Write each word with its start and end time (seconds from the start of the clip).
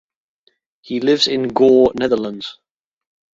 He 0.81 0.99
lives 0.99 1.27
in 1.27 1.49
Goor, 1.49 1.91
Netherlands. 1.93 2.57